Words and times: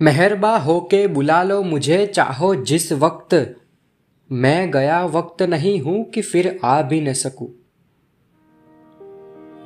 મહેરબા 0.00 0.56
હો 0.56 0.80
કે 0.80 1.06
બુલાલો 1.06 1.62
મુજે 1.62 2.06
ચાહો 2.06 2.54
જિસ 2.54 2.92
વક્ત. 2.92 3.34
મેં 4.30 4.70
ગયા 4.70 5.02
વક્ત 5.02 5.42
નહીં 5.42 5.84
હું 5.84 6.10
કે 6.10 6.20
ફિર 6.20 6.58
આ 6.62 6.82
ભી 6.82 7.00
ન 7.00 7.12
શકું. 7.12 7.54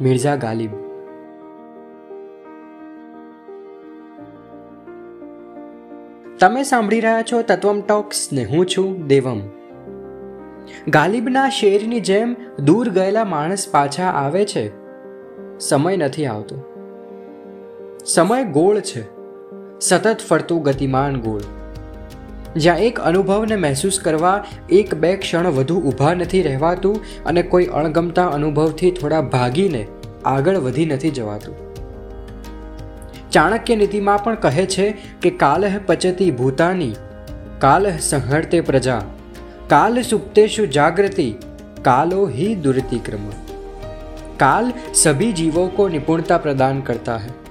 મિર્ઝા 0.00 0.36
ગાલિબ. 0.36 0.70
તમે 6.38 6.62
સાંભળી 6.62 7.00
રહ્યા 7.00 7.22
છો 7.22 7.42
તત્વમ 7.42 7.80
ટોક્સ 7.80 8.32
ને 8.32 8.44
હું 8.44 8.66
છું 8.66 9.06
દેવમ. 9.06 9.40
ગાલિબના 10.88 11.48
શેરની 11.48 12.00
જેમ 12.00 12.36
દૂર 12.64 12.88
ગયેલા 12.88 13.24
માણસ 13.24 13.68
પાછા 13.70 14.04
આવે 14.04 14.44
છે. 14.44 14.72
સમય 15.58 15.96
નથી 15.96 16.26
આવતો. 16.26 16.56
સમય 18.06 18.44
ગોળ 18.44 18.80
છે. 18.80 19.13
સતત 19.88 20.16
ફરતું 20.28 20.62
ગતિમાન 20.62 21.20
ગોળ. 21.20 21.40
જ્યાં 22.56 22.78
એક 22.78 23.00
અનુભવને 23.00 23.56
મહેસૂસ 23.56 24.00
કરવા 24.00 24.44
એક 24.70 24.94
બે 24.94 25.16
ક્ષણ 25.16 25.46
વધુ 25.46 25.80
ઊભા 25.80 26.14
નથી 26.14 26.42
રહેવાતું 26.42 27.24
અને 27.24 27.42
કોઈ 27.42 27.64
અણગમતા 27.64 28.26
અનુભવથી 28.26 28.90
થોડા 28.90 29.20
ભાગીને 29.20 29.86
આગળ 30.24 30.56
વધી 30.56 30.86
નથી 30.86 31.10
જવાતું. 31.10 31.56
ચાણક્ય 33.30 33.76
નીતિમાં 33.76 34.24
પણ 34.24 34.34
કહે 34.34 34.66
છે 34.66 34.90
કે 35.22 35.30
કાલહ 35.30 35.78
પચતી 35.86 36.30
ભૂતાની, 36.30 36.92
કાલહ 37.58 37.98
સંહળતે 38.00 38.60
પ્રજા, 38.60 39.00
કાલ 39.66 40.02
સુપ્તેશુ 40.02 40.66
જાગૃતિ 40.66 41.34
કાલો 41.82 42.26
હી 42.26 42.54
દુરતિક્રમ. 42.54 43.30
કાલ 44.36 44.72
સભી 44.94 45.32
જીવો 45.32 45.66
કો 45.66 45.88
નિપુણતા 45.88 46.38
પ્રદાન 46.38 46.80
કરતા 46.80 47.16
હૈ. 47.16 47.43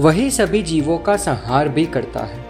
वही 0.00 0.30
सभी 0.32 0.62
जीवों 0.64 0.98
का 1.00 1.16
संहार 1.18 1.68
भी 1.70 1.86
करता 1.88 2.24
है 2.26 2.42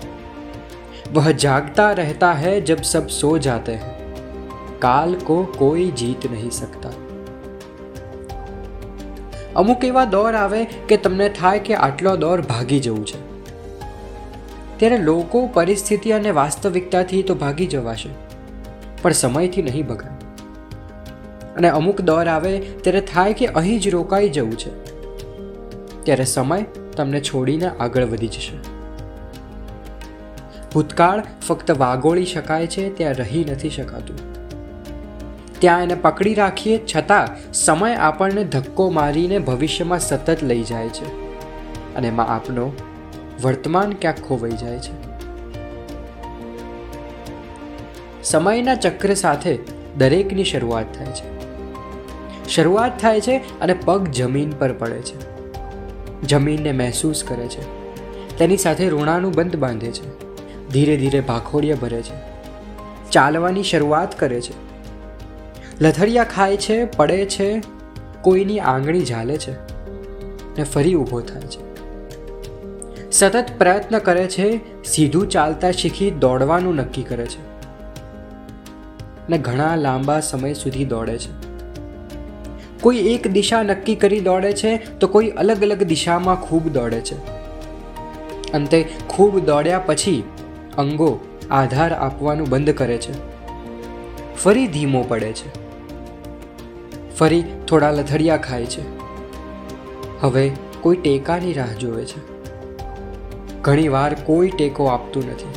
वह 1.12 1.30
जागता 1.38 1.90
रहता 1.94 2.32
है 2.34 2.60
जब 2.62 2.82
सब 2.88 3.08
सो 3.12 3.36
जाते 3.40 3.72
हैं 3.78 3.94
काल 4.80 5.14
को 5.22 5.42
कोई 5.58 5.90
जीत 5.94 6.26
नहीं 6.28 6.50
सकता 6.52 6.92
અમુક 9.56 9.84
એવા 9.84 10.04
દોર 10.08 10.30
આવે 10.36 10.60
કે 10.88 10.98
તમને 10.98 11.28
થાય 11.34 11.60
કે 11.60 11.76
આટલો 11.78 12.14
દોર 12.18 12.36
ભાગી 12.44 12.80
જવું 12.80 13.04
છે 13.04 13.20
ત્યારે 14.78 14.98
લોકો 15.02 15.42
પરિસ્થિતિ 15.54 16.14
અને 16.14 16.32
વાસ્તવિકતાથી 16.32 17.22
તો 17.22 17.36
ભાગી 17.38 17.68
જવાશે 17.68 18.10
પણ 19.02 19.14
સમયથી 19.14 19.64
નહીં 19.64 19.86
ભગાય 19.86 20.14
અને 21.56 21.70
અમુક 21.72 22.02
દોર 22.04 22.24
આવે 22.28 22.50
ત્યારે 22.78 23.04
થાય 23.06 23.38
કે 23.42 23.50
અહીં 23.52 23.78
જ 23.78 23.94
રોકાઈ 23.94 24.32
જવું 24.32 24.56
છે 24.56 24.74
ત્યારે 26.00 26.26
સમય 26.28 26.60
તમને 26.99 27.21
છોડીને 27.21 27.69
આગળ 27.69 28.05
વધી 28.05 28.27
જશે. 28.27 28.57
ભૂતકાળ 30.73 31.23
ફક્ત 31.47 31.71
વાગોળી 31.71 32.25
શકાય 32.25 32.67
છે, 32.67 32.89
ત્યાં 32.97 33.13
રહી 33.13 33.45
નથી 33.51 33.69
શકાતું. 33.69 34.17
ત્યાં 35.59 35.83
એને 35.83 35.95
પકડી 35.95 36.33
રાખીએ 36.33 36.75
છતાં 36.95 37.53
સમય 37.53 37.95
આપણને 37.95 38.43
ધક્કો 38.43 38.89
મારીને 38.89 39.39
ભવિષ્યમાં 39.39 39.99
સતત 39.99 40.43
લઈ 40.43 40.63
જાય 40.63 40.89
છે 40.89 41.07
અને 41.95 42.07
એમાં 42.07 42.27
આપનો 42.27 42.71
વર્તમાન 43.43 43.91
ક્યાંક 43.91 44.21
ખોવાઈ 44.27 44.51
જાય 44.51 44.79
છે. 44.79 44.95
સમયના 48.23 48.75
ચક્ર 48.75 49.13
સાથે 49.13 49.57
દરેકની 49.97 50.43
શરૂઆત 50.43 50.95
થાય 50.97 51.17
છે. 51.19 51.27
શરૂઆત 52.49 53.01
થાય 53.01 53.21
છે 53.21 53.59
અને 53.59 53.73
પગ 53.85 54.07
જમીન 54.07 54.51
પર 54.51 54.73
પડે 54.73 55.01
છે. 55.01 55.38
જમીનને 56.23 56.71
મહેસૂસ 56.71 57.23
કરે 57.27 57.47
છે. 57.47 57.79
તેની 58.37 58.57
સાથે 58.57 58.89
ઋણાનું 58.89 59.31
બંધ 59.31 59.55
બાંધે 59.55 59.91
છે. 59.91 60.29
ધીરે 60.69 60.97
ધીરે 60.97 61.19
ભાખોડિયા 61.19 61.75
ભરે 61.75 62.01
છે. 62.01 62.29
ચાલવાની 63.11 63.63
શરૂઆત 63.63 64.19
કરે 64.19 64.41
છે. 64.41 64.69
લથડિયા 65.81 66.23
ખાય 66.23 66.57
છે, 66.57 66.85
પડે 66.85 67.25
છે, 67.25 67.61
કોઈની 68.21 68.59
આંગળી 68.59 69.05
ઝાલે 69.05 69.37
છે 69.37 69.51
ને 70.57 70.63
ફરી 70.63 70.95
ઊભો 70.95 71.21
થાય 71.21 71.41
છે. 71.41 71.69
સતત 73.11 73.45
પ્રયત્ન 73.57 73.99
કરે 73.99 74.27
છે, 74.27 74.59
સીધું 74.83 75.29
ચાલતા 75.29 75.71
શીખી 75.71 76.11
દોડવાનું 76.11 76.75
નક્કી 76.75 77.03
કરે 77.03 77.25
છે 77.25 77.49
ને 79.29 79.37
ઘણા 79.37 79.75
લાંબા 79.75 80.19
સમય 80.19 80.53
સુધી 80.53 80.85
દોડે 80.85 81.17
છે. 81.17 81.48
કોઈ 82.81 82.97
એક 82.97 83.27
દિશા 83.27 83.63
નક્કી 83.63 83.95
કરી 83.95 84.19
દોડે 84.19 84.53
છે, 84.53 84.77
તો 84.99 85.07
કોઈ 85.07 85.27
અલગ 85.27 85.61
અલગ 85.61 85.83
દિશામાં 85.83 86.35
ખૂબ 86.41 86.67
દોડે 86.67 87.01
છે. 87.01 87.39
અંતે 88.51 88.87
ખૂબ 89.07 89.39
દોડ્યા 89.39 89.79
પછી 89.79 90.23
અંગો 90.77 91.19
આધાર 91.51 91.93
આપવાનું 91.93 92.49
બંધ 92.49 92.69
કરે 92.69 92.97
છે. 92.97 93.13
ફરી 94.35 94.67
ધીમો 94.67 95.05
પડે 95.07 95.33
છે. 95.33 95.69
ફરી 97.15 97.43
થોડા 97.67 97.91
લથડિયા 97.91 98.37
ખાય 98.37 98.65
છે. 98.65 98.99
હવે 100.21 100.51
કોઈ 100.81 100.95
ટેકાની 100.95 101.53
રાહ 101.53 101.73
જોવે 101.73 102.05
છે. 102.05 102.39
ઘણીવાર 103.61 104.13
કોઈ 104.13 104.49
ટેકો 104.49 104.85
આપતું 104.85 105.23
નથી. 105.29 105.53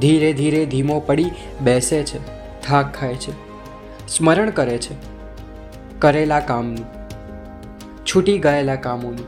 ધીરે 0.00 0.32
ધીરે 0.32 0.66
ધીમો 0.66 1.00
પડી 1.00 1.30
બેસે 1.60 2.02
છે, 2.02 2.18
થાક 2.62 2.94
ખાય 2.94 3.14
છે. 3.14 3.32
સ્મરણ 4.08 4.50
કરે 4.50 4.78
છે. 4.78 5.11
કરેલા 6.02 6.40
કામનું 6.40 6.86
છૂટી 8.04 8.38
ગયેલા 8.38 8.74
કામોનું, 8.74 9.26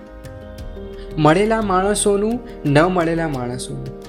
મળેલા 1.22 1.60
માણસોનું, 1.62 2.40
ન 2.66 2.82
મળેલા 2.82 3.28
માણસોનું, 3.28 4.02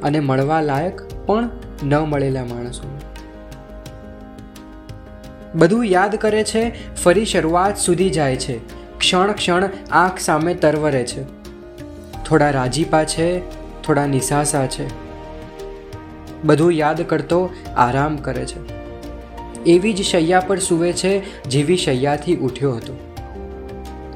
અને 0.00 0.20
મળવા 0.20 0.60
લાયક 0.60 1.00
પણ 1.26 1.48
ન 1.82 1.98
મળેલા 1.98 2.44
માણસોનું. 2.44 3.00
બધું 5.54 5.86
યાદ 5.86 6.16
કરે 6.16 6.44
છે, 6.44 6.94
ફરી 6.94 7.24
શરૂઆત 7.24 7.76
સુધી 7.76 8.10
જાય 8.10 8.36
છે, 8.36 8.58
ક્ષણ 8.98 9.32
ક્ષણ 9.32 9.68
આંખ 9.90 10.18
સામે 10.18 10.54
તરવરે 10.54 11.04
છે. 11.04 11.22
થોડા 12.24 12.50
રાજીપા 12.50 13.04
છે, 13.04 13.40
થોડા 13.82 14.06
નિસાસા 14.06 14.66
છે. 14.66 14.88
બધું 16.44 16.72
યાદ 16.72 17.02
કરતો 17.02 17.50
આરામ 17.76 18.16
કરે 18.16 18.46
છે. 18.46 18.73
એવી 19.66 19.92
જ 19.92 20.02
શૈયા 20.02 20.40
પર 20.40 20.58
સૂવે 20.58 20.92
છે 20.92 21.42
જેવી 21.42 21.76
શૈયાથી 21.76 22.36
ઉઠ્યો 22.36 22.72
હતો. 22.72 22.96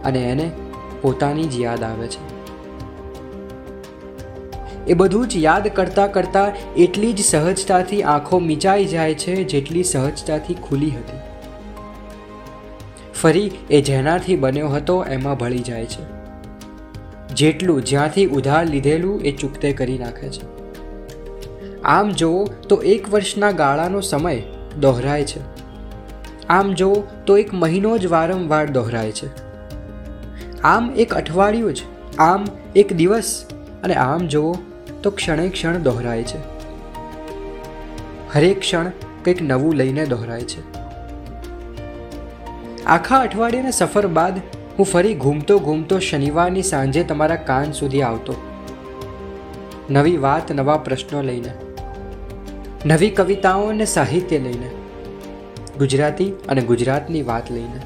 અને 0.05 0.19
એને 0.19 0.51
પોતાની 1.03 1.45
જ 1.45 1.61
યાદ 1.61 1.83
આવે 1.83 2.07
છે. 2.07 2.39
એ 4.87 4.95
બધું 4.95 5.29
જ 5.29 5.37
યાદ 5.37 5.69
કરતાં 5.69 6.13
કરતાં 6.13 6.75
એટલી 6.75 7.13
જ 7.13 7.25
સહજતાથી 7.25 8.03
આંખો 8.03 8.39
મીચાઈ 8.39 8.85
જાય 8.85 9.15
છે 9.15 9.45
જેટલી 9.45 9.85
સહજતાથી 9.85 10.55
ખુલી 10.55 10.91
હતી. 10.91 11.19
ફરી 13.15 13.51
એ 13.71 13.81
જેનાથી 13.81 14.37
બન્યો 14.37 14.69
હતો 14.69 15.05
એમાં 15.05 15.37
ભળી 15.37 15.59
જાય 15.59 15.87
છે. 15.87 16.19
જેટલું 17.35 17.85
જ્યાંથી 17.85 18.27
ઉધાર 18.27 18.67
લીધેલું 18.67 19.21
એ 19.21 19.33
ચૂકતે 19.33 19.73
કરી 19.73 19.99
નાખે 19.99 20.29
છે. 20.29 20.59
આમ 21.83 22.11
જુઓ 22.11 22.45
તો 22.45 22.77
એક 22.77 23.09
વર્ષના 23.09 23.51
ગાળાનો 23.51 24.01
સમય 24.01 24.43
દોહરાય 24.81 25.25
છે. 25.25 25.41
આમ 26.47 26.73
જુઓ 26.73 26.95
તો 27.27 27.39
એક 27.39 27.55
મહિનો 27.55 27.99
જ 27.99 28.07
વારંવાર 28.07 28.67
દોહરાય 28.67 29.13
છે. 29.13 29.29
આમ 30.63 30.95
એક 30.97 31.15
અઠવાડિયું 31.15 31.75
જ, 31.75 31.83
આમ 32.19 32.47
એક 32.77 32.93
દિવસ 32.93 33.47
અને 33.85 33.95
આમ 33.95 34.27
જુઓ 34.27 34.55
તો 35.03 35.11
ક્ષણે 35.11 35.49
ક્ષણ 35.49 35.83
દોહરાય 35.83 36.23
છે. 36.23 36.39
હરેક 38.35 38.61
ક્ષણ 38.61 38.91
કંઈક 39.25 39.43
નવું 39.43 39.75
લઈને 39.75 40.07
દોહરાય 40.07 40.41
છે. 40.41 40.79
આખા 42.85 43.19
અઠવાડિયાના 43.19 43.71
સફર 43.71 44.07
બાદ 44.07 44.39
હું 44.79 44.87
ફરી 44.87 45.15
ઘૂમતો 45.15 45.59
ઘૂમતો 45.59 45.99
શનિવારની 45.99 46.63
સાંજે 46.63 47.05
તમારા 47.05 47.37
કાન 47.37 47.73
સુધી 47.73 48.03
આવતો. 48.03 48.35
નવી 49.91 50.17
વાત, 50.17 50.53
નવા 50.53 50.77
પ્રશ્નો 50.77 51.23
લઈને. 51.23 51.68
નવી 52.87 53.11
કવિતાઓ 53.11 53.63
અને 53.63 53.85
સાહિત્ય 53.85 54.39
લઈને, 54.39 54.71
ગુજરાતી 55.79 56.33
અને 56.49 56.61
ગુજરાતની 56.61 57.23
વાત 57.23 57.51
લઈને. 57.51 57.81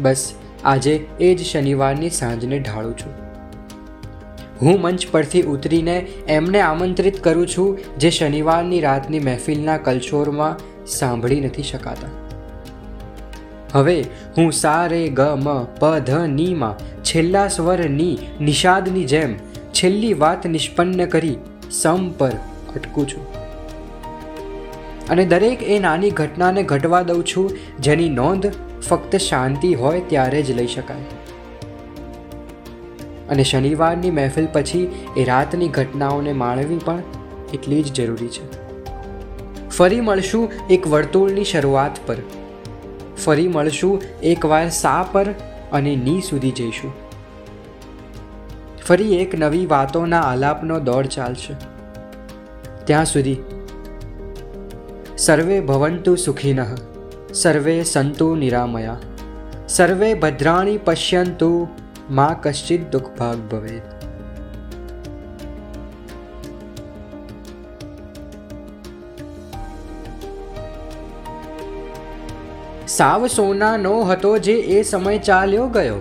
બસ, 0.00 0.34
આજે 0.64 1.06
એ 1.20 1.34
જ 1.34 1.42
શનિવારની 1.42 2.10
સાંજને 2.10 2.58
ઢાળું 2.58 2.98
છું. 2.98 3.12
હું 4.62 4.80
મંચ 4.80 5.06
પરથી 5.10 5.42
ઉતરીને 5.42 6.06
એમને 6.28 6.60
આમંત્રિત 6.60 7.24
કરું 7.24 7.46
છું, 7.46 7.78
જે 7.98 8.10
શનિવારની 8.10 8.80
રાતની 8.80 9.18
મહેફિલના 9.18 9.76
કલશોરમાં 9.76 10.86
સાંભળી 10.86 11.40
નથી 11.40 11.62
શકાતા. 11.62 12.08
હવે 13.72 14.04
હું 14.36 14.52
સા 14.52 14.86
રે 14.86 15.08
ગ 15.08 15.20
મ 15.20 15.64
પ 15.64 15.98
ધ 15.98 16.10
ની 16.10 16.54
માં 16.54 17.02
છેલ્લા 17.02 17.48
સ્વરની 17.48 18.18
નિષાદની 18.40 19.04
જેમ 19.04 19.34
છેલ્લી 19.74 20.14
વાત 20.14 20.46
નિષ્પન્ન 20.46 21.06
કરી, 21.06 21.36
સમ 21.70 22.10
પર 22.10 22.32
અટકું 22.76 23.08
છું. 23.08 23.42
અને 25.08 25.24
દરેક 25.24 25.62
એ 25.62 25.78
નાની 25.78 26.10
ઘટનાને 26.10 26.62
ઘટવા 26.62 27.02
દઉં 27.02 27.24
છું, 27.24 27.50
જેની 27.80 28.08
નોંધ 28.08 28.52
ફક્ત 28.88 29.16
શાંતિ 29.16 29.74
હોય 29.74 30.00
ત્યારે 30.00 30.42
જ 30.42 30.50
લઈ 30.50 30.66
શકાય. 30.66 31.02
અને 33.30 33.44
શનિવારની 33.44 34.10
મહેફિલ 34.10 34.48
પછી 34.52 35.06
એ 35.16 35.24
રાતની 35.24 35.68
ઘટનાઓને 35.68 36.32
માણવી 36.32 36.78
પણ 36.78 37.02
એટલી 37.54 37.82
જ 37.82 37.92
જરૂરી 37.92 38.28
છે. 38.28 38.62
ફરી 39.68 40.00
મળશું 40.00 40.52
એક 40.70 40.86
વર્તુળની 40.86 41.44
શરૂઆત 41.44 41.98
પર. 42.06 42.16
ફરી 43.24 43.48
મળશું 43.48 44.02
એકવાર 44.22 44.68
સા 44.68 45.06
પર 45.12 45.26
અને 45.72 45.96
ની 45.96 46.20
સુધી 46.20 46.50
જઈશું. 46.50 46.92
ફરી 48.86 49.16
એક 49.16 49.34
નવી 49.34 49.66
વાતોના 49.66 50.20
આલાપનો 50.20 50.80
દોડ 50.80 51.06
ચાલશે. 51.06 51.71
ત્યાં 52.84 53.04
સુધી. 53.04 53.36
સર્વે 55.18 55.60
ભવંતુ 55.60 56.16
સુખિન, 56.16 56.60
સર્વે 57.34 57.82
સંતુ 57.82 58.34
નિરામયા, 58.34 58.98
સર્વે 59.68 60.14
ભદ્રાણી 60.14 60.78
પશ્યંતુ, 60.78 61.68
મા 62.10 62.36
કશ્ચિત 62.42 62.90
દુઃખભાગ 62.92 63.38
ભવેત. 63.38 63.82
સાવ 72.88 73.26
સોનાનો 73.26 74.02
હતો 74.02 74.38
જે 74.38 74.52
એ 74.52 74.82
સમય 74.82 75.18
ચાલ્યો 75.18 75.68
ગયો. 75.68 75.94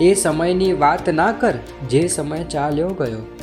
એ 0.00 0.14
સમયની 0.14 0.72
વાત 0.72 1.08
ના 1.08 1.32
કર, 1.32 1.54
જે 1.88 2.08
સમય 2.08 2.44
ચાલ્યો 2.44 2.88
ગયો. 2.88 3.39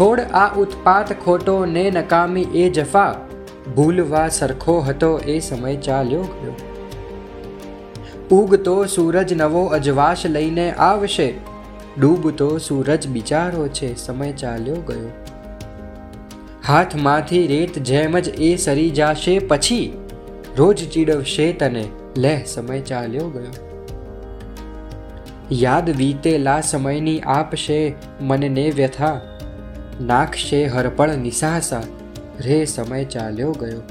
છોડ 0.00 0.20
આ 0.20 0.54
ઉત્પાત 0.56 1.24
ખોટો 1.24 1.66
ને 1.66 1.90
નકામી 1.90 2.42
એ 2.42 2.70
જફા. 2.70 3.14
ભૂલવા 3.76 4.28
સરખો 4.28 4.80
હતો 4.80 5.18
એ 5.18 5.38
સમય 5.38 5.76
ચાલ્યો 5.76 6.22
ગયો. 6.22 6.52
ઉગતો 8.36 8.84
સૂરજ 8.84 9.32
નવો 9.32 9.64
અજવાશ 9.64 10.26
લઈને 10.26 10.70
આવશે. 10.72 11.34
ડૂબતો 12.00 12.58
સૂરજ 12.58 13.08
બિચારો 13.08 13.68
છે, 13.68 13.96
સમય 13.96 14.32
ચાલ્યો 14.32 14.74
ગયો. 14.74 15.08
હાથમાંથી 16.66 17.46
રેત 17.46 17.78
જેમ 17.78 18.18
જ 18.18 18.28
એ 18.28 18.56
સરી 18.56 18.90
જાશે 18.90 19.38
પછી. 19.38 19.98
રોજ 20.56 20.92
ચીડવશે 20.92 21.52
તને, 21.52 21.84
લે, 22.16 22.44
સમય 22.44 22.80
ચાલ્યો 22.80 23.28
ગયો. 23.28 23.52
યાદ 25.52 25.90
વીતેલા 25.90 26.60
સમયની 26.60 27.20
આપશે 27.20 27.94
મનને 28.20 28.70
વ્યથા. 28.70 29.20
નાખશે 30.00 30.58
હરપળ 30.66 31.10
નિસાસા 31.16 31.82
રે 32.40 32.58
સમય 32.66 33.04
ચાલ્યો 33.04 33.52
ગયો 33.52 33.82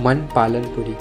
મન 0.00 0.20
પાલનપુરી 0.34 0.98